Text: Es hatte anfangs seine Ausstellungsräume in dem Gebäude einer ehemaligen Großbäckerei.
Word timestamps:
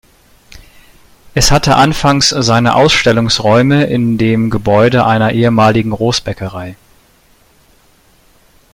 Es 1.35 1.51
hatte 1.51 1.75
anfangs 1.75 2.29
seine 2.29 2.73
Ausstellungsräume 2.73 3.83
in 3.85 4.17
dem 4.17 4.49
Gebäude 4.49 5.05
einer 5.05 5.31
ehemaligen 5.31 5.91
Großbäckerei. 5.91 6.75